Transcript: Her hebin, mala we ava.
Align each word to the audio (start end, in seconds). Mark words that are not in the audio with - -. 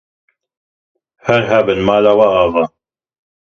Her 1.27 1.43
hebin, 1.51 1.79
mala 1.89 2.11
we 2.19 2.25
ava. 2.43 2.63